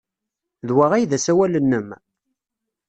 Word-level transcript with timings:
D 0.67 0.69
wa 0.75 0.85
ay 0.93 1.03
d 1.09 1.11
asawal-nnem? 1.17 1.87